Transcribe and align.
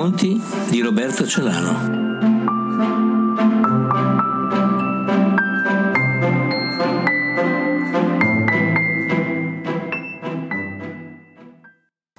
Racconti 0.00 0.40
di 0.70 0.80
Roberto 0.80 1.26
Celano. 1.26 1.98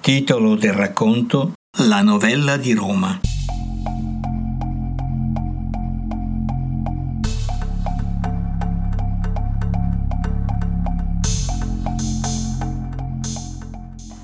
Titolo 0.00 0.54
del 0.54 0.72
racconto 0.72 1.54
La 1.78 2.02
novella 2.02 2.56
di 2.56 2.72
Roma. 2.72 3.18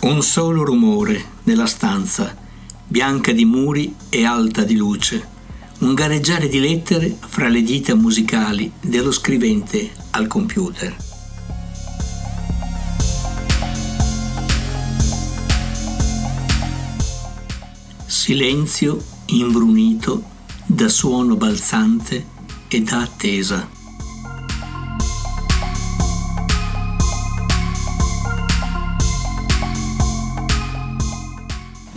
Un 0.03 0.23
solo 0.23 0.65
rumore 0.65 1.25
nella 1.43 1.67
stanza, 1.67 2.47
bianca 2.89 3.33
di 3.33 3.45
muri 3.45 3.95
e 4.09 4.25
alta 4.25 4.65
di 4.65 4.75
luce. 4.75 5.37
Un 5.81 5.93
gareggiare 5.93 6.49
di 6.49 6.59
lettere 6.59 7.15
fra 7.21 7.49
le 7.49 7.63
dita 7.63 7.95
musicali 7.95 8.73
dello 8.81 9.13
scrivente 9.13 9.91
al 10.11 10.27
computer. 10.27 10.97
Silenzio 18.07 19.03
imbrunito 19.27 20.25
da 20.65 20.89
suono 20.89 21.37
balzante 21.37 22.27
e 22.69 22.81
da 22.81 23.03
attesa. 23.03 23.78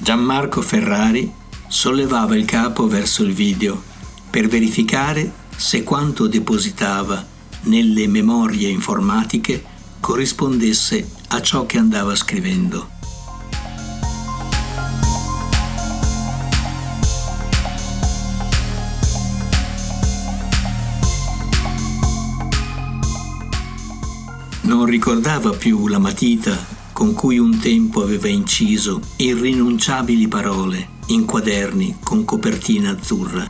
Gianmarco 0.03 0.63
Ferrari 0.63 1.31
sollevava 1.67 2.35
il 2.35 2.43
capo 2.45 2.87
verso 2.87 3.21
il 3.21 3.33
video 3.33 3.79
per 4.31 4.47
verificare 4.47 5.31
se 5.55 5.83
quanto 5.83 6.25
depositava 6.25 7.23
nelle 7.65 8.07
memorie 8.07 8.67
informatiche 8.67 9.63
corrispondesse 9.99 11.07
a 11.27 11.41
ciò 11.43 11.67
che 11.67 11.77
andava 11.77 12.15
scrivendo. 12.15 12.89
Non 24.61 24.85
ricordava 24.85 25.51
più 25.51 25.87
la 25.87 25.99
matita 25.99 26.80
con 27.01 27.15
cui 27.15 27.39
un 27.39 27.57
tempo 27.57 28.03
aveva 28.03 28.27
inciso 28.27 29.01
irrinunciabili 29.15 30.27
parole 30.27 30.99
in 31.07 31.25
quaderni 31.25 31.97
con 32.03 32.23
copertina 32.23 32.91
azzurra. 32.91 33.49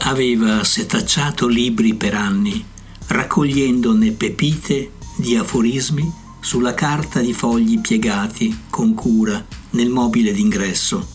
Aveva 0.00 0.62
setacciato 0.62 1.46
libri 1.46 1.94
per 1.94 2.12
anni, 2.12 2.62
raccogliendone 3.06 4.10
pepite 4.10 4.92
di 5.16 5.36
aforismi 5.36 6.12
sulla 6.40 6.74
carta 6.74 7.20
di 7.20 7.32
fogli 7.32 7.80
piegati 7.80 8.64
con 8.68 8.92
cura 8.92 9.42
nel 9.70 9.88
mobile 9.88 10.32
d'ingresso. 10.32 11.08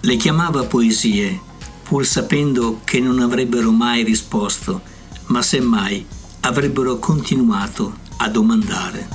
Le 0.00 0.16
chiamava 0.16 0.64
poesie 0.64 1.48
pur 1.90 2.06
sapendo 2.06 2.82
che 2.84 3.00
non 3.00 3.18
avrebbero 3.18 3.72
mai 3.72 4.04
risposto, 4.04 4.80
ma 5.26 5.42
semmai 5.42 6.06
avrebbero 6.42 7.00
continuato 7.00 7.96
a 8.18 8.28
domandare. 8.28 9.08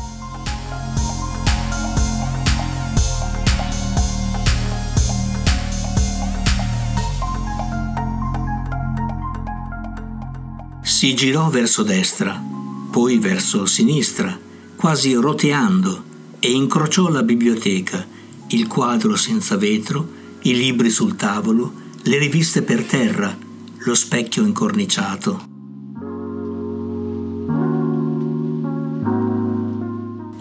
Si 10.81 11.16
girò 11.16 11.47
verso 11.47 11.81
destra, 11.81 12.44
poi 12.91 13.19
verso 13.19 13.66
sinistra, 13.66 14.38
quasi 14.75 15.13
roteando, 15.13 16.03
e 16.39 16.51
incrociò 16.51 17.07
la 17.07 17.23
biblioteca, 17.23 18.05
il 18.47 18.67
quadro 18.67 19.16
senza 19.16 19.55
vetro, 19.55 20.05
i 20.41 20.53
libri 20.53 20.89
sul 20.89 21.16
tavolo, 21.16 21.83
le 22.07 22.19
riviste 22.19 22.61
per 22.61 22.83
terra, 22.83 23.35
lo 23.77 23.95
specchio 23.95 24.45
incorniciato. 24.45 25.43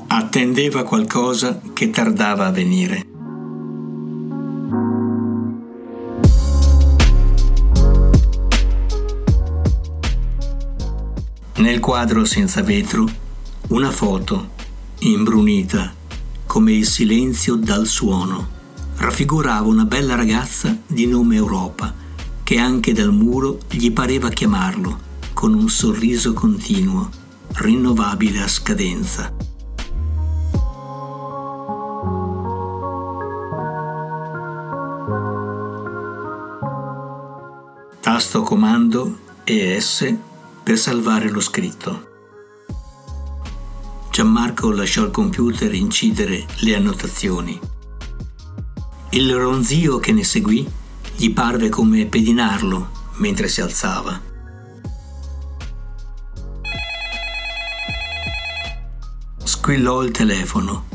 Attendeva 0.09 0.83
qualcosa 0.83 1.63
che 1.73 1.89
tardava 1.89 2.45
a 2.45 2.51
venire. 2.51 3.07
Nel 11.57 11.81
quadro 11.81 12.27
senza 12.27 12.63
vetro, 12.63 13.09
una 13.69 13.91
foto, 13.91 14.51
imbrunita, 14.99 15.95
come 16.45 16.73
il 16.73 16.87
silenzio 16.87 17.55
dal 17.55 17.87
suono 17.87 18.54
raffigurava 18.97 19.67
una 19.67 19.85
bella 19.85 20.15
ragazza 20.15 20.77
di 20.87 21.07
nome 21.07 21.37
Europa, 21.37 21.93
che 22.43 22.59
anche 22.59 22.93
dal 22.93 23.13
muro 23.13 23.59
gli 23.71 23.93
pareva 23.93 24.29
chiamarlo, 24.29 25.13
con 25.33 25.55
un 25.55 25.69
sorriso 25.69 26.33
continuo, 26.33 27.11
rinnovabile 27.55 28.41
a 28.41 28.49
scadenza. 28.49 29.33
Tasto 38.01 38.43
comando 38.43 39.19
e 39.45 39.81
S 39.81 40.15
per 40.63 40.79
salvare 40.79 41.31
lo 41.31 41.41
scritto. 41.41 42.13
Gianmarco 44.11 44.71
lasciò 44.71 45.05
il 45.05 45.11
computer 45.11 45.75
incidere 45.75 46.47
le 46.61 46.77
annotazioni 46.77 47.73
il 49.15 49.33
ronzio 49.33 49.99
che 49.99 50.11
ne 50.11 50.25
seguì 50.25 50.67
gli 51.17 51.33
parve 51.33 51.69
come 51.69 52.07
pedinarlo 52.07 52.91
mentre 53.19 53.47
si 53.47 53.61
alzava. 53.61 54.21
Squillò 59.45 60.03
il 60.03 60.11
telefono, 60.11 60.87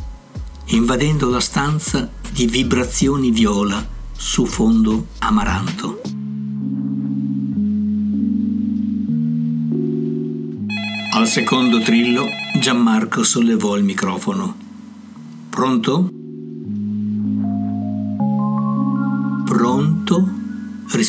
invadendo 0.66 1.29
la 1.29 1.40
stanza 1.40 2.12
di 2.29 2.46
vibrazioni 2.46 3.31
viola 3.31 3.88
su 4.12 4.46
fondo 4.46 5.08
amaranto. 5.19 6.02
Al 11.13 11.25
secondo 11.25 11.79
trillo 11.79 12.28
Gianmarco 12.59 13.24
sollevò 13.24 13.78
il 13.78 13.85
microfono. 13.85 14.58
Pronto? 15.50 16.19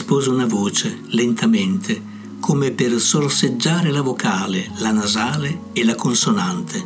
Rispose 0.00 0.31
una 0.31 0.47
voce, 0.47 1.03
lentamente, 1.09 2.03
come 2.41 2.71
per 2.71 2.99
sorseggiare 2.99 3.91
la 3.91 4.00
vocale, 4.00 4.71
la 4.78 4.93
nasale 4.93 5.65
e 5.75 5.84
la 5.84 5.94
consonante. 5.94 6.83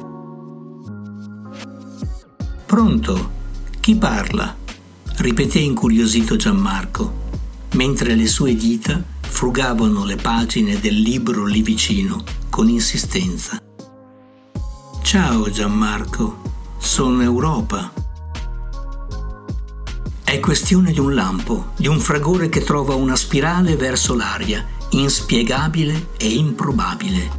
Pronto? 2.66 3.30
Chi 3.78 3.94
parla? 3.94 4.56
ripeté 5.19 5.60
incuriosito 5.60 6.34
Gianmarco, 6.34 7.12
mentre 7.75 8.16
le 8.16 8.26
sue 8.26 8.56
dita 8.56 9.00
frugavano 9.20 10.05
le 10.05 10.16
pagine 10.16 10.81
del 10.81 11.00
libro 11.00 11.46
lì 11.46 11.62
vicino 11.62 12.25
con 12.50 12.69
insistenza. 12.69 13.62
Ciao 15.02 15.50
Gianmarco, 15.50 16.40
sono 16.78 17.22
Europa. 17.22 18.03
È 20.34 20.40
questione 20.40 20.90
di 20.90 20.98
un 20.98 21.14
lampo, 21.14 21.70
di 21.76 21.86
un 21.86 22.00
fragore 22.00 22.48
che 22.48 22.60
trova 22.60 22.96
una 22.96 23.14
spirale 23.14 23.76
verso 23.76 24.16
l'aria, 24.16 24.66
inspiegabile 24.90 26.08
e 26.16 26.26
improbabile. 26.28 27.31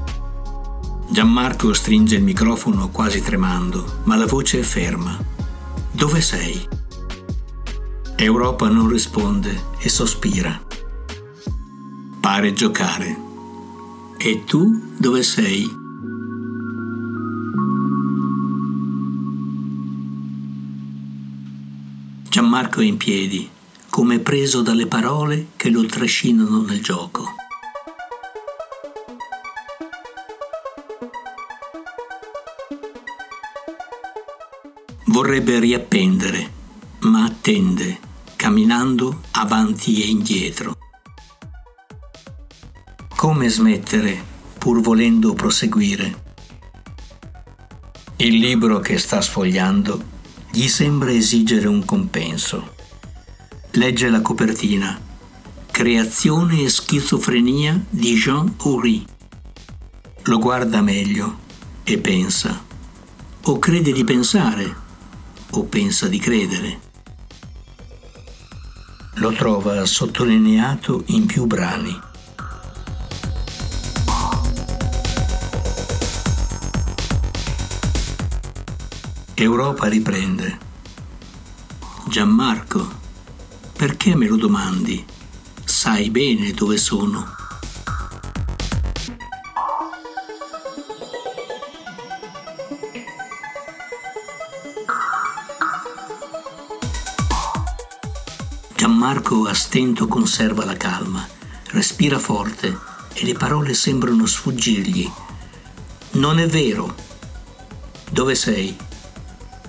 Gianmarco 1.09 1.73
stringe 1.73 2.15
il 2.15 2.23
microfono 2.23 2.87
quasi 2.91 3.21
tremando, 3.21 3.99
ma 4.05 4.15
la 4.15 4.25
voce 4.25 4.59
è 4.59 4.61
ferma. 4.61 5.21
Dove 5.91 6.21
sei? 6.21 6.65
Europa 8.15 8.69
non 8.69 8.87
risponde 8.87 9.61
e 9.77 9.89
sospira. 9.89 10.57
Pare 12.21 12.53
giocare. 12.53 13.17
E 14.17 14.45
tu 14.45 14.93
dove 14.97 15.21
sei? 15.21 15.84
Gianmarco 22.35 22.81
è 22.81 22.83
in 22.83 22.97
piedi, 22.97 23.49
come 23.89 24.19
preso 24.19 24.61
dalle 24.61 24.87
parole 24.87 25.51
che 25.55 25.69
lo 25.69 25.85
trascinano 25.85 26.63
nel 26.63 26.81
gioco. 26.81 27.33
Vorrebbe 35.05 35.59
riappendere, 35.59 36.51
ma 37.03 37.23
attende, 37.23 37.99
camminando 38.35 39.21
avanti 39.31 40.03
e 40.03 40.07
indietro. 40.07 40.75
Come 43.15 43.47
smettere 43.47 44.21
pur 44.57 44.81
volendo 44.81 45.33
proseguire? 45.33 46.23
Il 48.17 48.39
libro 48.39 48.79
che 48.79 48.97
sta 48.97 49.21
sfogliando 49.21 50.14
gli 50.55 50.69
sembra 50.69 51.11
esigere 51.11 51.67
un 51.67 51.83
compenso. 51.83 52.75
Legge 53.71 54.07
la 54.07 54.21
copertina. 54.21 54.97
Creazione 55.69 56.61
e 56.61 56.69
schizofrenia 56.69 57.77
di 57.89 58.15
Jean 58.15 58.53
Houry. 58.55 59.03
Lo 60.23 60.39
guarda 60.39 60.81
meglio 60.81 61.39
e 61.83 61.97
pensa. 61.97 62.63
O 63.41 63.59
crede 63.59 63.91
di 63.91 64.05
pensare, 64.05 64.73
o 65.49 65.63
pensa 65.65 66.07
di 66.07 66.19
credere. 66.19 66.79
Lo 69.15 69.33
trova 69.33 69.85
sottolineato 69.85 71.03
in 71.07 71.25
più 71.25 71.45
brani. 71.47 72.04
Europa 79.37 79.87
riprende. 79.87 80.57
Gianmarco, 82.07 82.89
perché 83.75 84.15
me 84.15 84.27
lo 84.27 84.37
domandi? 84.37 85.05
Sai 85.65 86.09
bene 86.09 86.53
dove 86.53 86.77
sono. 86.77 87.35
Gianmarco 98.73 99.47
a 99.47 99.53
stento 99.53 100.07
conserva 100.07 100.63
la 100.63 100.77
calma, 100.77 101.27
respira 101.71 102.19
forte 102.19 102.77
e 103.11 103.25
le 103.25 103.33
parole 103.33 103.73
sembrano 103.73 104.25
sfuggirgli. 104.25 105.11
Non 106.11 106.39
è 106.39 106.47
vero. 106.47 106.95
Dove 108.09 108.33
sei? 108.33 108.84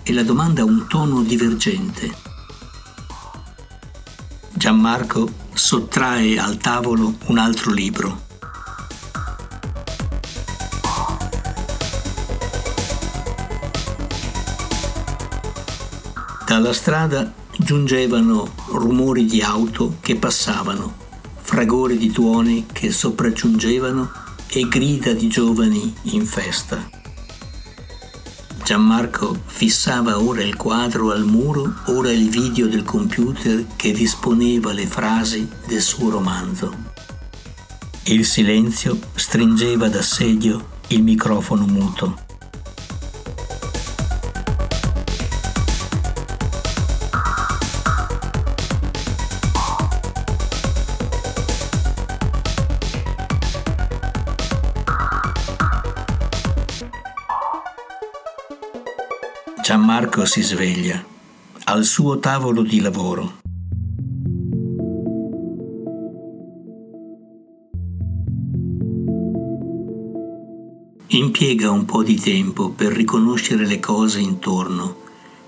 E 0.09 0.13
la 0.13 0.23
domanda 0.23 0.63
ha 0.63 0.65
un 0.65 0.87
tono 0.87 1.25
divergente. 1.25 2.15
Gianmarco 4.53 5.29
sottrae 5.53 6.39
al 6.39 6.59
tavolo 6.59 7.17
un 7.27 7.39
altro 7.39 7.73
libro. 7.73 8.23
Dalla 16.47 16.73
strada 16.73 17.33
giungevano 17.59 18.55
rumori 18.69 19.25
di 19.25 19.43
auto 19.43 19.97
che 20.01 20.15
passavano, 20.15 20.95
fragore 21.35 21.97
di 21.97 22.13
tuoni 22.13 22.67
che 22.73 22.93
sopraggiungevano 22.93 24.09
e 24.47 24.69
grida 24.69 25.13
di 25.13 25.27
giovani 25.27 25.93
in 26.03 26.25
festa. 26.25 27.06
Gianmarco 28.67 29.43
fissava 29.47 30.21
ora 30.21 30.43
il 30.43 30.57
quadro 30.57 31.13
al 31.13 31.25
muro, 31.25 31.73
ora 31.85 32.11
il 32.11 32.29
video 32.29 32.67
del 32.67 32.83
computer 32.83 33.65
che 33.77 33.93
disponeva 33.93 34.73
le 34.73 34.89
frasi 34.89 35.49
del 35.69 35.81
suo 35.81 36.11
romanzo. 36.11 36.75
Il 38.07 38.25
silenzio 38.25 38.99
stringeva 39.15 39.89
d'assedio 39.89 40.81
il 40.89 41.05
microfono 41.05 41.65
muto. 41.65 42.26
Gianmarco 59.67 60.25
si 60.25 60.43
sveglia 60.43 61.05
al 61.65 61.83
suo 61.83 62.21
tavolo 62.21 62.63
di 62.63 62.81
lavoro. 62.81 63.39
Impiega 71.09 71.73
un 71.73 71.85
po' 71.85 72.05
di 72.05 72.15
tempo 72.15 72.71
per 72.71 72.93
riconoscere 72.93 73.67
le 73.67 73.81
cose 73.81 74.21
intorno, 74.21 74.99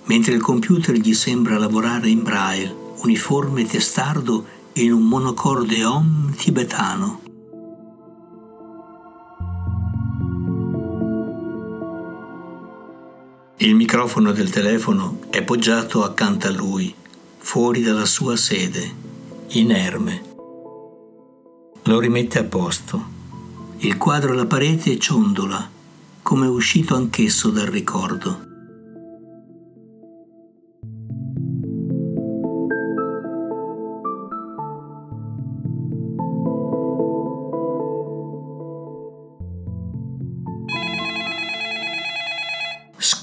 mentre 0.06 0.35
il 0.35 0.41
computer 0.41 0.97
gli 0.97 1.15
sembra 1.15 1.56
lavorare 1.56 2.09
in 2.09 2.25
braille, 2.25 2.75
uniforme 3.05 3.67
testardo 3.67 4.44
in 4.73 4.94
un 4.94 5.03
monocorde 5.03 5.85
om 5.85 6.35
tibetano. 6.35 7.27
Il 13.69 13.75
microfono 13.75 14.32
del 14.32 14.49
telefono 14.49 15.19
è 15.29 15.43
poggiato 15.44 16.03
accanto 16.03 16.47
a 16.47 16.50
lui, 16.50 16.94
fuori 17.37 17.82
dalla 17.82 18.06
sua 18.06 18.35
sede, 18.35 18.91
inerme. 19.49 20.23
Lo 21.82 22.00
rimette 22.00 22.38
a 22.38 22.44
posto. 22.44 23.06
Il 23.81 23.99
quadro 23.99 24.32
alla 24.32 24.47
parete 24.47 24.97
ciondola, 24.97 25.69
come 26.23 26.47
uscito 26.47 26.97
anch'esso 26.97 27.50
dal 27.50 27.67
ricordo. 27.67 28.47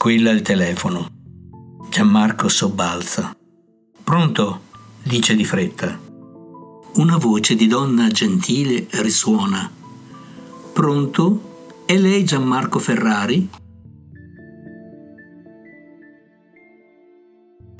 Squilla 0.05 0.29
il 0.29 0.43
telefono. 0.43 1.07
Gianmarco 1.89 2.47
sobbalza. 2.47 3.35
Pronto? 4.03 4.61
dice 5.01 5.35
di 5.35 5.43
fretta. 5.43 5.99
Una 6.97 7.17
voce 7.17 7.55
di 7.55 7.65
donna 7.65 8.07
gentile 8.09 8.85
risuona. 9.01 9.67
Pronto? 10.73 11.85
È 11.87 11.97
lei 11.97 12.23
Gianmarco 12.23 12.77
Ferrari? 12.77 13.49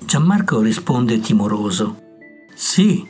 Gianmarco 0.03 0.61
risponde 0.61 1.19
timoroso. 1.19 2.00
Sì. 2.55 3.07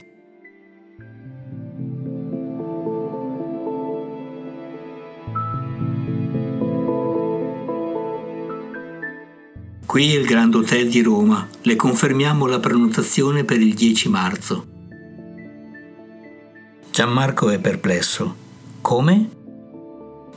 Qui 9.96 10.14
è 10.14 10.20
il 10.20 10.26
Grand 10.26 10.54
Hotel 10.54 10.90
di 10.90 11.02
Roma. 11.02 11.48
Le 11.62 11.78
confermiamo 11.78 12.48
la 12.48 12.60
prenotazione 12.60 13.46
per 13.46 13.62
il 13.62 13.74
10 13.74 14.10
marzo. 14.10 14.68
Gianmarco 16.92 17.50
è 17.50 17.60
perplesso. 17.60 18.36
Come? 18.82 19.30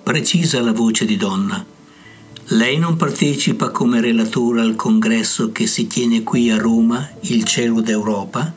Precisa 0.01 0.61
la 0.61 0.71
voce 0.71 1.05
di 1.07 1.17
donna. 1.17 1.67
Lei 2.51 2.79
non 2.79 2.95
partecipa 2.95 3.71
come 3.71 4.01
relatore 4.01 4.61
al 4.61 4.77
congresso 4.77 5.51
che 5.51 5.67
si 5.67 5.89
tiene 5.89 6.23
qui 6.23 6.53
a 6.53 6.57
Roma, 6.57 7.11
il 7.23 7.43
cielo 7.43 7.81
d'Europa? 7.81 8.55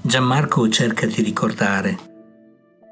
Gianmarco 0.00 0.66
cerca 0.70 1.04
di 1.04 1.20
ricordare. 1.20 1.98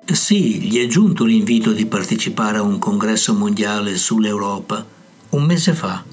Sì, 0.05 0.61
gli 0.61 0.79
è 0.79 0.87
giunto 0.89 1.25
l'invito 1.25 1.73
di 1.73 1.87
partecipare 1.87 2.59
a 2.59 2.63
un 2.63 2.79
congresso 2.79 3.33
mondiale 3.33 3.97
sull'Europa 3.97 4.93
un 5.35 5.45
mese 5.45 5.75
fa. 5.75 6.05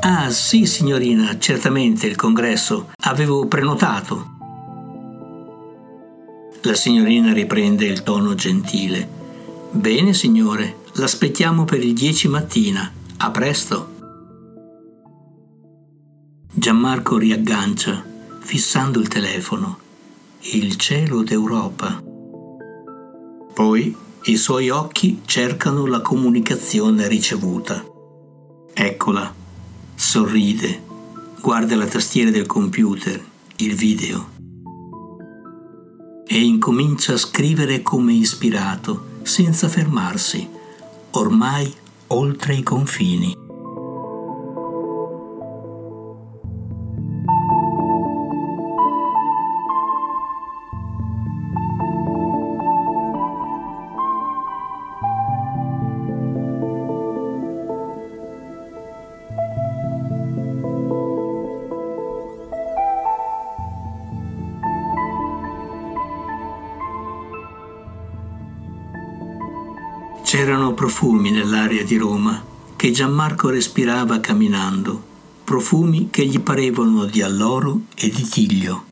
Ah 0.00 0.30
sì, 0.30 0.66
signorina, 0.66 1.38
certamente 1.38 2.06
il 2.06 2.16
congresso. 2.16 2.90
Avevo 3.04 3.46
prenotato. 3.46 4.32
La 6.62 6.74
signorina 6.74 7.32
riprende 7.32 7.86
il 7.86 8.02
tono 8.02 8.34
gentile. 8.34 9.08
Bene, 9.70 10.12
signore, 10.12 10.76
l'aspettiamo 10.94 11.64
per 11.64 11.82
il 11.82 11.94
10 11.94 12.28
mattina. 12.28 12.90
A 13.16 13.30
presto. 13.30 13.92
Gianmarco 16.52 17.16
riaggancia, 17.16 18.04
fissando 18.40 19.00
il 19.00 19.08
telefono 19.08 19.82
il 20.52 20.76
cielo 20.76 21.22
d'Europa. 21.22 22.02
Poi 23.54 23.96
i 24.24 24.36
suoi 24.36 24.68
occhi 24.68 25.22
cercano 25.24 25.86
la 25.86 26.00
comunicazione 26.00 27.08
ricevuta. 27.08 27.84
Eccola, 28.72 29.34
sorride, 29.94 30.82
guarda 31.40 31.76
la 31.76 31.86
tastiera 31.86 32.30
del 32.30 32.46
computer, 32.46 33.24
il 33.56 33.74
video. 33.74 34.32
e 36.26 36.42
incomincia 36.42 37.12
a 37.12 37.18
scrivere 37.18 37.82
come 37.82 38.14
ispirato, 38.14 39.20
senza 39.22 39.68
fermarsi, 39.68 40.48
ormai 41.12 41.72
oltre 42.08 42.54
i 42.54 42.62
confini. 42.62 43.43
Profumi 70.74 71.30
nell'aria 71.30 71.84
di 71.84 71.96
Roma 71.96 72.44
che 72.76 72.90
Gianmarco 72.90 73.48
respirava 73.48 74.20
camminando, 74.20 75.02
profumi 75.44 76.08
che 76.10 76.26
gli 76.26 76.40
parevano 76.40 77.06
di 77.06 77.22
alloro 77.22 77.82
e 77.96 78.10
di 78.10 78.22
tiglio. 78.22 78.84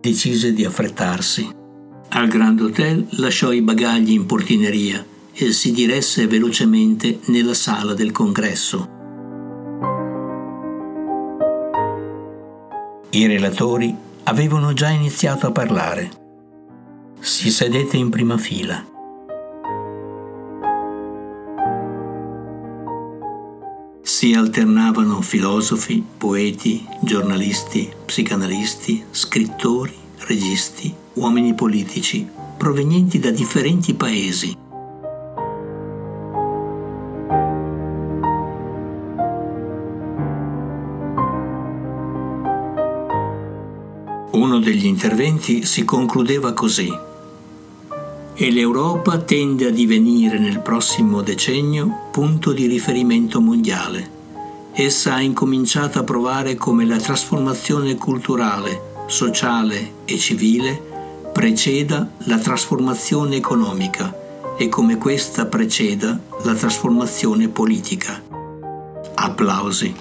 Decise 0.00 0.52
di 0.52 0.64
affrettarsi. 0.64 1.48
Al 2.10 2.28
Grand 2.28 2.60
Hotel 2.60 3.06
lasciò 3.12 3.52
i 3.52 3.62
bagagli 3.62 4.12
in 4.12 4.26
portineria 4.26 5.04
e 5.32 5.52
si 5.52 5.72
diresse 5.72 6.26
velocemente 6.26 7.20
nella 7.26 7.54
sala 7.54 7.94
del 7.94 8.12
congresso. 8.12 8.96
I 13.10 13.26
relatori 13.26 13.96
avevano 14.28 14.74
già 14.74 14.90
iniziato 14.90 15.46
a 15.46 15.52
parlare. 15.52 16.10
Si 17.18 17.50
sedette 17.50 17.96
in 17.96 18.10
prima 18.10 18.36
fila. 18.36 18.84
Si 24.02 24.34
alternavano 24.34 25.22
filosofi, 25.22 26.04
poeti, 26.18 26.86
giornalisti, 27.00 27.90
psicanalisti, 28.04 29.04
scrittori, 29.10 29.96
registi, 30.26 30.94
uomini 31.14 31.54
politici, 31.54 32.28
provenienti 32.58 33.18
da 33.18 33.30
differenti 33.30 33.94
paesi 33.94 34.66
Uno 44.38 44.60
degli 44.60 44.86
interventi 44.86 45.66
si 45.66 45.84
concludeva 45.84 46.52
così. 46.52 46.96
E 48.34 48.50
l'Europa 48.52 49.18
tende 49.18 49.66
a 49.66 49.70
divenire 49.70 50.38
nel 50.38 50.60
prossimo 50.60 51.22
decennio 51.22 52.08
punto 52.12 52.52
di 52.52 52.66
riferimento 52.66 53.40
mondiale. 53.40 54.08
Essa 54.72 55.14
ha 55.14 55.20
incominciato 55.20 55.98
a 55.98 56.04
provare 56.04 56.54
come 56.54 56.86
la 56.86 56.98
trasformazione 56.98 57.96
culturale, 57.96 58.80
sociale 59.08 59.94
e 60.04 60.16
civile 60.18 60.80
preceda 61.32 62.08
la 62.26 62.38
trasformazione 62.38 63.34
economica 63.34 64.16
e 64.56 64.68
come 64.68 64.98
questa 64.98 65.46
preceda 65.46 66.16
la 66.44 66.54
trasformazione 66.54 67.48
politica. 67.48 68.22
Applausi. 69.14 69.92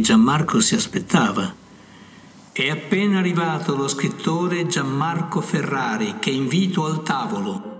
Gianmarco 0.00 0.60
si 0.60 0.74
aspettava. 0.74 1.54
È 2.52 2.68
appena 2.68 3.18
arrivato 3.18 3.76
lo 3.76 3.88
scrittore 3.88 4.66
Gianmarco 4.66 5.40
Ferrari 5.40 6.16
che 6.18 6.30
invito 6.30 6.84
al 6.84 7.02
tavolo. 7.02 7.70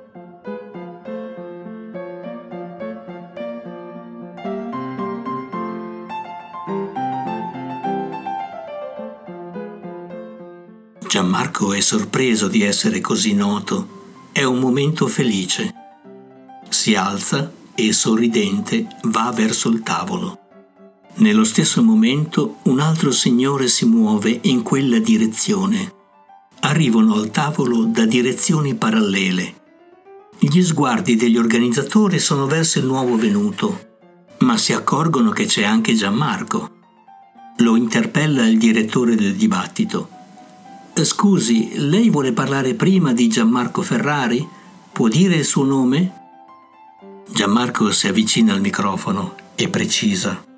Gianmarco 11.07 11.73
è 11.73 11.81
sorpreso 11.81 12.49
di 12.49 12.63
essere 12.63 13.01
così 13.01 13.35
noto. 13.35 14.29
È 14.33 14.45
un 14.45 14.59
momento 14.59 15.09
felice. 15.09 15.75
Si 16.69 16.95
alza 16.95 17.51
e 17.75 17.93
sorridente 17.93 18.87
va 19.05 19.33
verso 19.35 19.69
il 19.71 19.83
tavolo. 19.83 20.50
Nello 21.21 21.45
stesso 21.45 21.83
momento 21.83 22.61
un 22.63 22.81
altro 22.81 23.11
signore 23.11 23.69
si 23.69 23.85
muove 23.85 24.39
in 24.45 24.63
quella 24.63 24.99
direzione. 24.99 25.93
Arrivano 26.61 27.13
al 27.13 27.31
tavolo 27.31 27.85
da 27.85 28.07
direzioni 28.07 28.75
parallele. 28.75 29.55
Gli 30.39 30.63
sguardi 30.63 31.17
degli 31.17 31.37
organizzatori 31.37 32.19
sono 32.19 32.47
verso 32.47 32.79
il 32.79 32.87
nuovo 32.87 33.19
venuto, 33.19 33.99
ma 34.39 34.57
si 34.57 34.73
accorgono 34.73 35.29
che 35.29 35.45
c'è 35.45 35.63
anche 35.63 35.95
Gianmarco. 35.95 36.71
Lo 37.59 37.77
interpella 37.77 38.47
il 38.47 38.57
direttore 38.57 39.15
del 39.15 39.35
dibattito. 39.35 40.09
Scusi, 40.95 41.73
lei 41.75 42.09
vuole 42.09 42.33
parlare 42.33 42.73
prima 42.73 43.13
di 43.13 43.29
Gianmarco 43.29 43.83
Ferrari? 43.83 44.49
Può 44.91 45.09
dire 45.09 45.35
il 45.35 45.45
suo 45.45 45.65
nome? 45.65 46.13
Gianmarco 47.31 47.93
si 47.93 48.09
avvicina 48.09 48.55
al 48.55 48.63
microfono 48.63 49.35
e 49.55 49.69
precisa. 49.69 50.49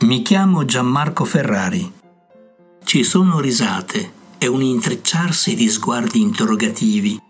Mi 0.00 0.22
chiamo 0.22 0.64
Gianmarco 0.64 1.24
Ferrari. 1.24 1.92
Ci 2.84 3.02
sono 3.02 3.40
risate 3.40 4.12
e 4.38 4.46
un 4.46 4.62
intrecciarsi 4.62 5.56
di 5.56 5.68
sguardi 5.68 6.20
interrogativi. 6.20 7.20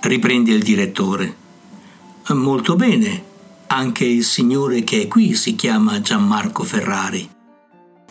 Riprende 0.00 0.52
il 0.52 0.62
direttore. 0.62 1.36
Molto 2.28 2.76
bene, 2.76 3.24
anche 3.66 4.04
il 4.04 4.22
signore 4.22 4.84
che 4.84 5.02
è 5.02 5.08
qui 5.08 5.34
si 5.34 5.56
chiama 5.56 6.00
Gianmarco 6.00 6.62
Ferrari. 6.62 7.28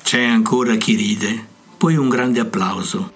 C'è 0.01 0.23
ancora 0.25 0.75
chi 0.75 0.95
ride, 0.95 1.47
poi 1.77 1.95
un 1.95 2.09
grande 2.09 2.41
applauso. 2.41 3.13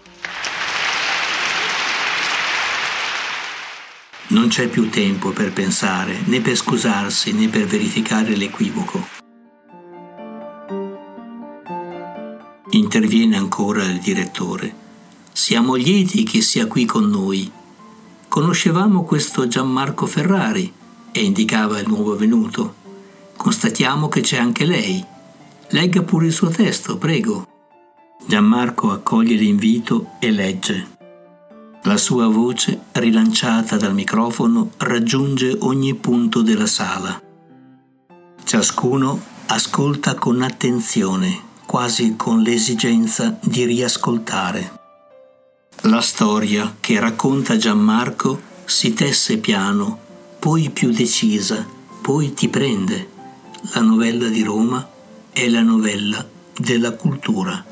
Non 4.27 4.47
c'è 4.47 4.69
più 4.69 4.89
tempo 4.89 5.31
per 5.31 5.51
pensare, 5.51 6.21
né 6.25 6.39
per 6.39 6.55
scusarsi, 6.55 7.33
né 7.33 7.49
per 7.49 7.65
verificare 7.65 8.37
l'equivoco. 8.37 9.16
Interviene 12.87 13.35
ancora 13.35 13.83
il 13.83 13.99
direttore. 13.99 14.73
Siamo 15.33 15.75
lieti 15.75 16.23
che 16.23 16.39
sia 16.39 16.67
qui 16.67 16.85
con 16.85 17.09
noi. 17.09 17.51
Conoscevamo 18.29 19.03
questo 19.03 19.45
Gianmarco 19.45 20.05
Ferrari 20.05 20.71
e 21.11 21.21
indicava 21.21 21.79
il 21.79 21.87
nuovo 21.89 22.15
venuto. 22.15 22.75
Constatiamo 23.35 24.07
che 24.07 24.21
c'è 24.21 24.37
anche 24.37 24.63
lei. 24.63 25.03
Legga 25.71 26.01
pure 26.03 26.27
il 26.27 26.31
suo 26.31 26.47
testo, 26.47 26.95
prego. 26.97 27.45
Gianmarco 28.25 28.91
accoglie 28.91 29.35
l'invito 29.35 30.11
e 30.19 30.31
legge. 30.31 30.87
La 31.83 31.97
sua 31.97 32.27
voce, 32.27 32.83
rilanciata 32.93 33.75
dal 33.75 33.93
microfono, 33.93 34.71
raggiunge 34.77 35.57
ogni 35.59 35.93
punto 35.93 36.41
della 36.41 36.67
sala. 36.67 37.21
Ciascuno 38.45 39.21
ascolta 39.47 40.15
con 40.15 40.41
attenzione 40.41 41.46
quasi 41.67 42.15
con 42.15 42.41
l'esigenza 42.41 43.37
di 43.43 43.65
riascoltare. 43.65 44.71
La 45.81 45.99
storia 45.99 46.77
che 46.79 46.97
racconta 46.97 47.57
Gianmarco 47.57 48.41
si 48.63 48.93
tesse 48.93 49.37
piano, 49.37 49.99
poi 50.39 50.69
più 50.69 50.91
decisa, 50.91 51.67
poi 52.01 52.33
ti 52.33 52.47
prende. 52.47 53.09
La 53.73 53.81
novella 53.81 54.29
di 54.29 54.43
Roma 54.43 54.87
è 55.31 55.47
la 55.49 55.61
novella 55.61 56.25
della 56.57 56.93
cultura. 56.93 57.63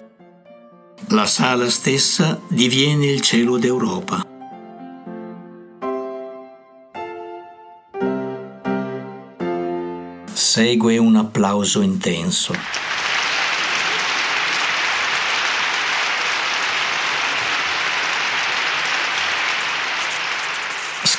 La 1.07 1.25
sala 1.25 1.69
stessa 1.69 2.39
diviene 2.49 3.05
il 3.05 3.21
cielo 3.21 3.57
d'Europa. 3.57 4.25
Segue 10.33 10.97
un 10.97 11.15
applauso 11.15 11.81
intenso. 11.81 12.94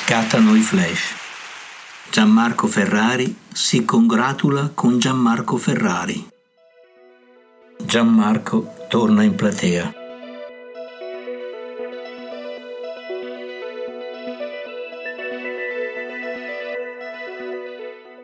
Scattano 0.07 0.55
i 0.55 0.61
flash. 0.61 1.15
Gianmarco 2.09 2.67
Ferrari 2.67 3.35
si 3.51 3.83
congratula 3.83 4.71
con 4.73 4.99
Gianmarco 4.99 5.57
Ferrari. 5.57 6.25
Gianmarco 7.77 8.85
torna 8.87 9.23
in 9.23 9.35
platea. 9.35 9.93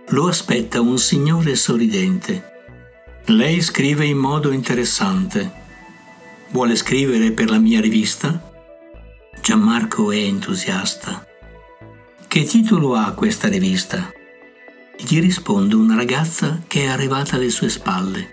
Lo 0.08 0.28
aspetta 0.30 0.80
un 0.80 0.98
signore 0.98 1.58
sorridente. 1.58 2.62
Lei 3.26 3.60
scrive 3.60 4.06
in 4.06 4.20
modo 4.20 4.54
interessante. 4.54 5.52
Vuole 6.52 6.78
scrivere 6.78 7.34
per 7.34 7.50
la 7.50 7.58
mia 7.58 7.82
rivista? 7.82 8.54
Gianmarco 9.42 10.12
è 10.12 10.18
entusiasta. 10.20 11.28
Che 12.34 12.46
titolo 12.46 12.96
ha 12.96 13.12
questa 13.12 13.48
rivista? 13.48 14.12
Gli 14.98 15.22
risponde 15.22 15.76
una 15.76 15.94
ragazza 15.94 16.64
che 16.66 16.86
è 16.86 16.88
arrivata 16.88 17.36
alle 17.36 17.52
sue 17.52 17.70
spalle. 17.70 18.28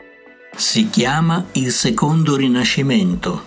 Si 0.56 0.88
chiama 0.88 1.44
Il 1.52 1.70
Secondo 1.70 2.34
Rinascimento. 2.34 3.44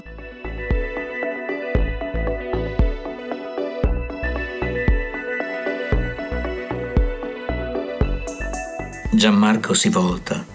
Gianmarco 9.12 9.74
si 9.74 9.90
volta, 9.90 10.46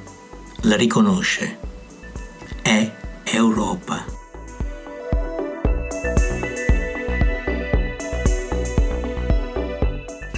la 0.60 0.76
riconosce. 0.76 1.58
È 2.62 2.92
Europa. 3.24 4.07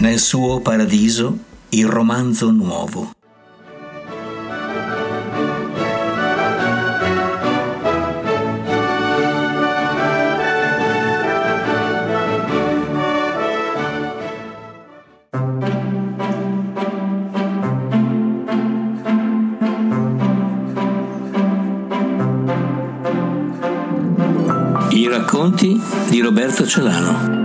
Nel 0.00 0.18
suo 0.18 0.60
paradiso 0.60 1.36
il 1.68 1.86
romanzo 1.86 2.50
nuovo. 2.50 3.12
I 24.92 25.08
racconti 25.08 25.78
di 26.08 26.20
Roberto 26.20 26.66
Celano. 26.66 27.39